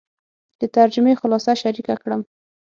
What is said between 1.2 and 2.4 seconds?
خلاصه شریکه کړم.